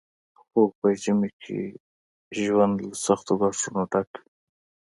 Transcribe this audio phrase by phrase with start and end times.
[0.45, 1.59] خو په ژمي کې
[2.41, 4.25] ژوند له سختو ګواښونو ډک وي